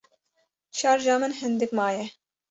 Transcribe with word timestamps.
Şarja 0.79 1.17
min 1.23 1.33
hindik 1.41 1.73
maye. 1.81 2.07